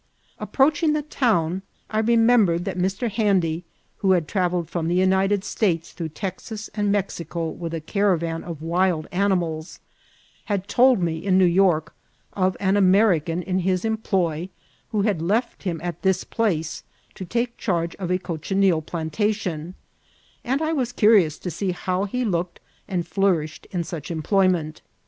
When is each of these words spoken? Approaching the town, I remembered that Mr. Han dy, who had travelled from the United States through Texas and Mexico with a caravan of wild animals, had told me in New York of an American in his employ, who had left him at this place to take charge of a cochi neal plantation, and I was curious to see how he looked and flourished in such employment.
Approaching 0.39 0.93
the 0.93 1.03
town, 1.03 1.61
I 1.91 1.99
remembered 1.99 2.65
that 2.65 2.75
Mr. 2.75 3.07
Han 3.07 3.41
dy, 3.41 3.63
who 3.97 4.13
had 4.13 4.27
travelled 4.27 4.67
from 4.67 4.87
the 4.87 4.95
United 4.95 5.43
States 5.43 5.91
through 5.91 6.09
Texas 6.09 6.71
and 6.73 6.91
Mexico 6.91 7.49
with 7.49 7.71
a 7.75 7.81
caravan 7.81 8.43
of 8.43 8.63
wild 8.63 9.05
animals, 9.11 9.79
had 10.45 10.67
told 10.67 11.03
me 11.03 11.23
in 11.23 11.37
New 11.37 11.45
York 11.45 11.93
of 12.33 12.57
an 12.59 12.77
American 12.77 13.43
in 13.43 13.59
his 13.59 13.85
employ, 13.85 14.49
who 14.89 15.03
had 15.03 15.21
left 15.21 15.61
him 15.61 15.79
at 15.83 16.01
this 16.01 16.23
place 16.23 16.81
to 17.13 17.23
take 17.23 17.55
charge 17.57 17.93
of 17.97 18.09
a 18.09 18.17
cochi 18.17 18.55
neal 18.55 18.81
plantation, 18.81 19.75
and 20.43 20.63
I 20.63 20.73
was 20.73 20.91
curious 20.91 21.37
to 21.37 21.51
see 21.51 21.73
how 21.73 22.05
he 22.05 22.25
looked 22.25 22.59
and 22.87 23.07
flourished 23.07 23.67
in 23.69 23.83
such 23.83 24.09
employment. 24.09 24.81